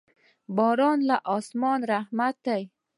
[0.55, 2.61] باران له اسمانه رحمت دی.